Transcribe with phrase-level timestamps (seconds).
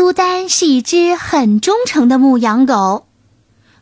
[0.00, 3.06] 苏丹是一只很忠诚的牧羊狗，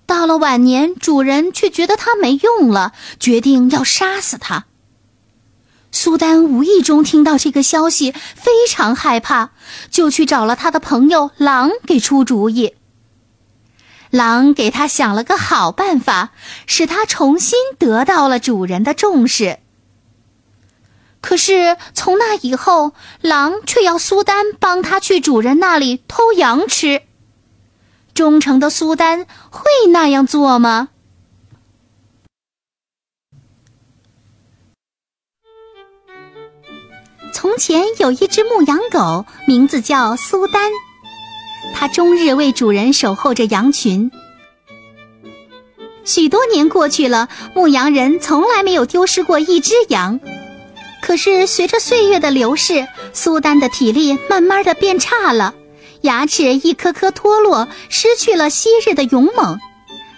[0.04, 4.64] 到了晚年，主人却觉得它没用了，决定要杀死它。
[5.92, 9.50] 苏丹无意中听到这个消息，非常害怕，
[9.92, 12.74] 就去找了他的朋友狼给出主意。
[14.10, 16.30] 狼给他想了个好办法，
[16.66, 19.60] 使他重新得到了主人的重视。
[21.20, 27.02] 可是从那以后，狼却要苏丹帮他去主人那里偷羊吃。
[28.14, 30.88] 忠诚的苏丹会那样做吗？
[37.32, 40.72] 从前有一只牧羊狗，名字叫苏丹，
[41.74, 44.10] 它终日为主人守候着羊群。
[46.04, 50.18] 许多年过去了，牧羊人从来没有丢失过一只羊。
[51.08, 55.54] 可是随着岁月的流逝，苏丹的体力慢慢的变差了，
[56.02, 59.58] 牙齿一颗颗脱落，失去了昔日的勇猛，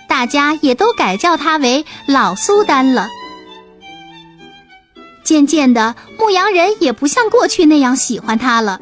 [0.08, 3.06] 大家也都改叫他为老苏丹了。
[5.22, 8.80] 渐渐的，牧羊人也不像过去那样喜欢他了。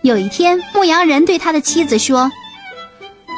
[0.00, 2.32] 有一天，牧羊人对他的妻子说：“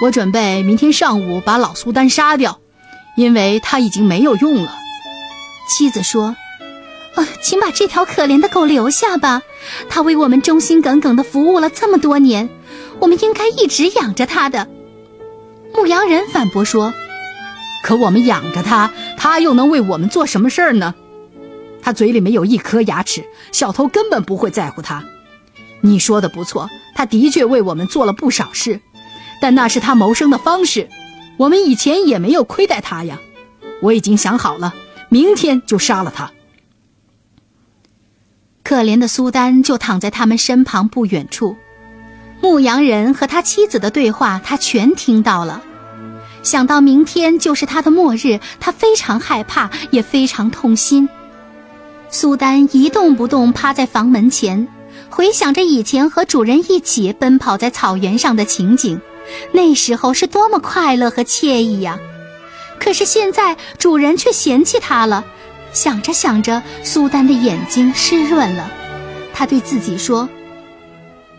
[0.02, 2.60] 我准备明天上午把老苏丹杀掉，
[3.16, 4.78] 因为他已经没有用了。”
[5.66, 6.36] 妻子说
[7.14, 9.42] ：“啊，请把这条可怜的狗留下吧，
[9.88, 12.48] 它为我们忠心耿耿的服务了这么多年，
[12.98, 14.68] 我们应该一直养着它的。”
[15.72, 16.92] 牧羊人反驳说
[17.84, 20.94] ：“可我们养着它，它又能为我们做什么事儿呢？
[21.82, 25.04] 它嘴里没有一颗牙齿，小偷根本不会在乎它。
[25.82, 28.80] 你说的不错，它的确为我们做了不少事，
[29.40, 30.88] 但那是它谋生的方式，
[31.36, 33.20] 我们以前也没有亏待它呀。
[33.82, 34.74] 我已经想好了。”
[35.10, 36.32] 明天就杀了他。
[38.64, 41.54] 可怜的苏丹就躺在他们身旁不远处，
[42.40, 45.62] 牧羊人和他妻子的对话，他全听到了。
[46.42, 51.06] 想到明天就是他的末日，他非常害怕，也非常痛心。
[52.08, 54.66] 苏丹一动不动趴在房门前，
[55.10, 58.98] 回想着以前和主人一起奔跑在草原上的情景，
[59.52, 61.98] 那时候是多么快乐和惬意呀！
[62.78, 65.24] 可是现在主人却嫌弃他了，
[65.74, 68.70] 想着想着，苏丹的眼睛湿润了。
[69.34, 70.28] 他对自己说：“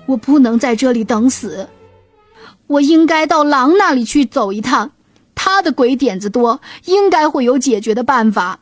[0.06, 1.69] 我不能在这里等死，
[2.68, 4.91] 我应该到狼那里去走一趟，
[5.34, 8.59] 他的鬼点子多，应该会有解决的办法。”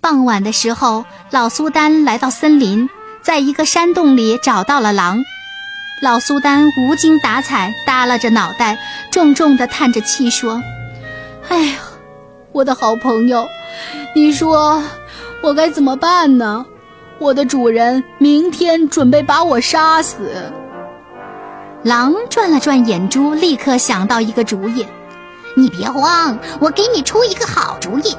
[0.00, 2.88] 傍晚的时候，老苏丹来到森林，
[3.20, 5.22] 在一个山洞里找到了狼。
[6.00, 8.78] 老苏丹无精打采，耷拉着脑袋，
[9.10, 10.62] 重重地叹着气说
[11.50, 11.78] ：“哎呀，
[12.52, 13.46] 我的好朋友，
[14.14, 14.82] 你说
[15.42, 16.64] 我该怎么办呢？
[17.18, 20.30] 我的主人明天准备把我杀死。”
[21.84, 24.86] 狼转了转眼珠，立刻想到一个主意
[25.54, 28.16] ：“你别慌，我给你出一个好主意。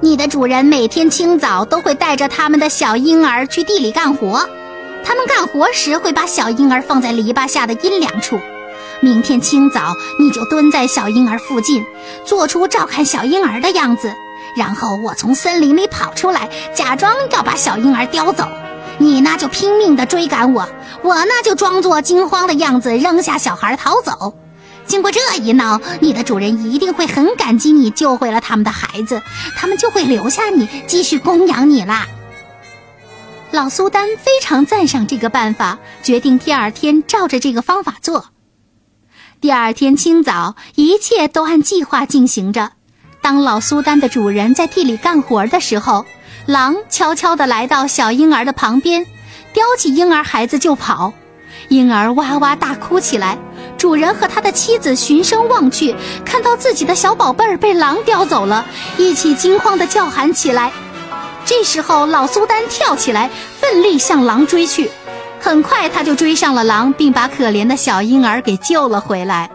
[0.00, 4.48] 你的主人每天清早都会带着他们的小婴儿去地里干活。”
[5.04, 8.38] 他们干活时会把小婴儿放在篱笆下的阴凉处。
[9.00, 11.84] 明天清早，你就蹲在小婴儿附近，
[12.24, 14.12] 做出照看小婴儿的样子。
[14.56, 18.48] 然后我从森林里跑出来，假装要把小婴儿叼走。
[18.98, 20.64] 你呢，就拼命地追赶我；
[21.02, 24.34] 我呢，就装作惊慌的样子，扔下小孩逃走。
[24.84, 29.22] 经过这一闹，你的主人一定会很感激你救回了他们的孩子，
[29.56, 32.08] 他们就会留下你，继续供养你啦。
[33.52, 38.24] 老苏丹非常赞赏这个办法，决定第二天照着这个方法做。
[39.40, 42.72] 第二天清早，一切都按计划进行着。
[43.22, 46.04] 当老苏丹的主人在地里干活的时候，
[46.46, 49.06] 狼悄悄地来到小婴儿的旁边，
[49.52, 51.12] 叼起婴儿孩子就跑。
[51.68, 53.38] 婴儿哇哇大哭起来。
[53.76, 55.94] 主人和他的妻子循声望去，
[56.24, 60.72] 看到自己的小宝贝儿被狼叼走了，一起惊慌地叫喊起来。
[61.44, 63.30] 这时候，老苏丹跳起来，
[63.60, 64.90] 奋力向狼追去。
[65.40, 69.50] 很快，他就追上了狼，并把可怜的小婴儿给救了回来。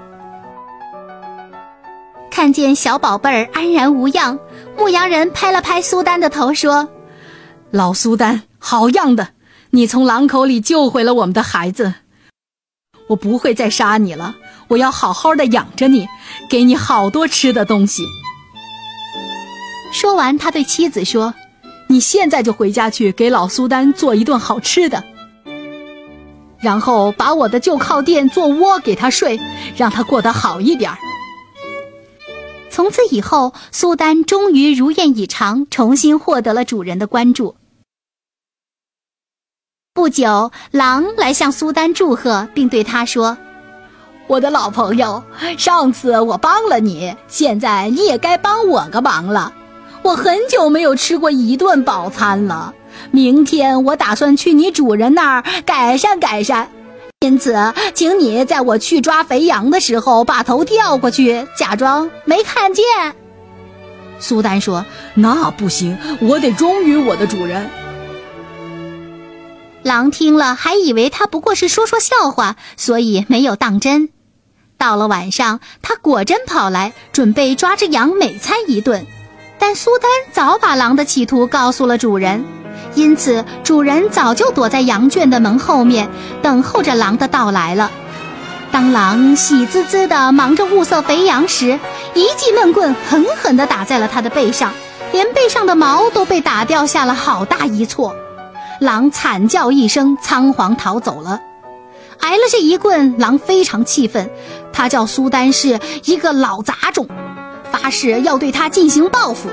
[2.31, 4.39] 看见小宝贝儿安然无恙，
[4.77, 6.89] 牧羊人拍了拍苏丹的头，说
[7.69, 9.29] ：“老苏丹，好样的！
[9.69, 11.93] 你从狼口里救回了我们的孩子。
[13.07, 14.35] 我不会再杀你了，
[14.69, 16.07] 我要好好的养着你，
[16.49, 18.03] 给你好多吃的东西。”
[19.93, 21.35] 说完，他对妻子说
[21.87, 25.03] ：“你现在就回家去给老苏丹做一顿好吃的，
[26.63, 29.39] 然后把我的旧靠垫做窝给他睡，
[29.75, 30.91] 让他过得好一点。”
[32.71, 37.55] 从此以后，苏丹终于如愿以偿，重新获得了主人的关注。
[39.93, 43.37] 不久，狼来向苏丹祝贺，并对他说
[44.25, 45.21] ：“我的老朋友，
[45.55, 49.53] 上次我帮了你，现在你也该帮我个忙了。
[50.01, 52.73] 我很久没有吃过一顿饱餐了，
[53.11, 56.69] 明天我打算去你主人那儿改善改善。”
[57.21, 57.55] 因此，
[57.93, 62.83] 请你在我去抓肥羊的时候，把头调过去，假装没看见。
[64.19, 64.85] 苏丹说
[65.15, 67.69] ：“那不行，我得忠于我的主人。”
[69.83, 74.09] 狼听了，还以为他不过是说说笑话，所以没有当真。
[74.77, 79.05] 到了晚上，他果真跑来，准备抓只羊美餐一顿。
[79.59, 82.43] 但苏丹早把狼的企图告诉了主人。
[82.95, 86.09] 因此，主人早就躲在羊圈的门后面，
[86.41, 87.89] 等候着狼的到来了。
[88.71, 91.79] 当狼喜滋滋地忙着物色肥羊时，
[92.13, 94.71] 一记闷棍狠狠地打在了他的背上，
[95.11, 98.15] 连背上的毛都被打掉下了好大一撮。
[98.79, 101.39] 狼惨叫一声，仓皇逃走了。
[102.19, 104.29] 挨了这一棍，狼非常气愤，
[104.71, 107.07] 他叫苏丹是一个老杂种，
[107.71, 109.49] 发誓要对他进行报复。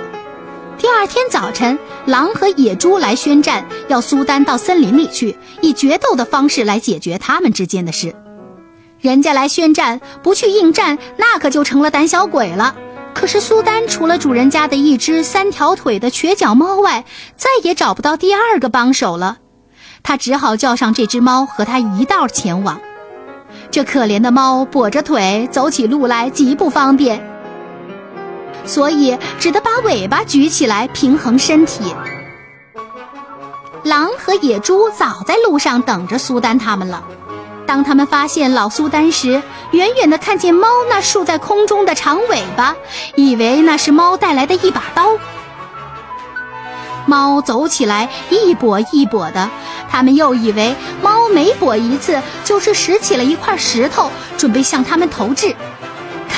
[0.80, 8.14] 第二天早晨，狼和野猪来宣战，要苏丹到森林里去，以决斗的方式来解决他们之间的事。
[8.98, 12.74] 人家来宣战，不去应战，那可就成了胆小鬼了。
[13.12, 17.04] 可是苏丹除了主人家的一只三条腿的瘸脚猫外，
[17.36, 19.36] 再也找不到第二个帮手了。
[20.02, 22.80] 他只好叫上这只猫和他一道前往。
[23.70, 27.29] 这可怜的猫跛着腿，走起路来极不方便。
[28.64, 31.94] 所以只得把尾巴举起来平衡身体。
[33.84, 37.02] 狼和野猪早在路上等着苏丹他们了。
[37.66, 39.40] 当他们发现老苏丹时，
[39.70, 42.74] 远远的看见猫那竖在空中的长尾巴，
[43.14, 45.16] 以为那是猫带来的一把刀。
[47.06, 49.48] 猫走起来一跛一跛的，
[49.88, 55.54] 他们又以为猫每跛一次就是拾起了一块石头，准备向他们投掷。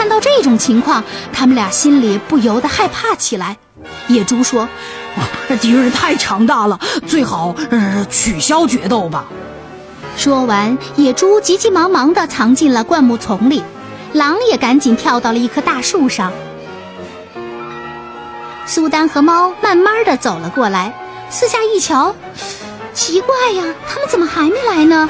[0.03, 3.57] 看到这种情况，他们俩心里不由得害怕起来。
[4.09, 4.69] 野猪说
[5.63, 9.27] ：“敌人太强大了，最好呃取消决斗吧。”
[10.19, 13.63] 说完，野猪急急忙忙地藏进了灌木丛里，
[14.13, 16.33] 狼也赶紧跳到了一棵大树上。
[18.67, 20.93] 苏丹和猫慢慢地走了过来，
[21.31, 22.13] 四下一瞧，
[22.93, 25.09] 奇怪呀，他们怎么还没来呢？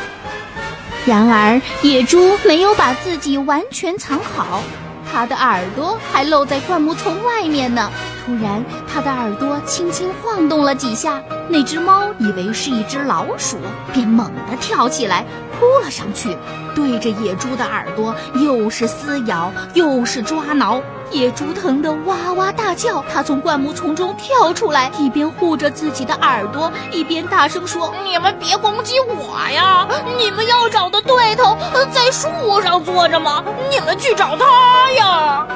[1.05, 4.63] 然而，野猪没有把自己完全藏好，
[5.11, 7.91] 它的耳朵还露在灌木丛外面呢。
[8.25, 13.59] 突然，它的耳朵轻轻晃动了几下，那只猫以为是一只老鼠，
[13.93, 15.25] 便猛地跳起来，
[15.59, 16.37] 扑了上去，
[16.75, 20.81] 对着野猪的耳朵又是撕咬又是抓挠。
[21.11, 29.87] 野猪疼得哇哇大叫，它从灌木丛中跳出来，一边护着自己的耳朵，一边大声说：“你们别攻击我呀！
[30.17, 31.55] 你们要找的对头
[31.93, 33.45] 在树上坐着吗？
[33.71, 35.47] 你们去找他呀！”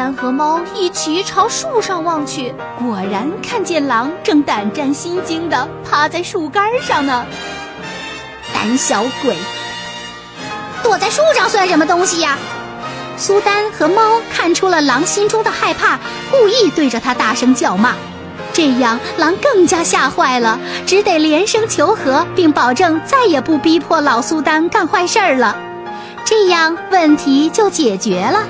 [0.00, 7.26] 丹和猫一起朝树上望去，果然看见狼正胆战心惊地趴在树干上呢。
[8.54, 9.36] 胆小鬼，
[10.82, 12.38] 躲在树上算什么东西呀？
[13.18, 15.98] 苏丹和猫看出了狼心中的害怕，
[16.30, 17.92] 故意对着他大声叫骂，
[18.54, 25.54] 这样狼更加吓坏了，只得连声求和，并保证再也不逼迫老苏丹干坏事儿了。
[26.24, 28.46] 这样问题就解决了。